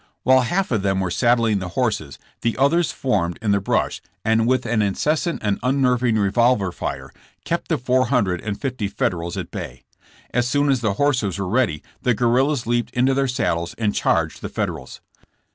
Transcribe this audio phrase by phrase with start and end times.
[0.23, 4.47] While half of them were saddling the horses the others formed in the hrush and
[4.47, 7.11] with an incessant and un nerving revolver fire
[7.45, 9.83] kept the four hundred and fifty Federals at bay.
[10.33, 14.41] As soon as the horses w^ere ready the guerrillas leaped into their saddles and charged
[14.41, 15.01] the Federals.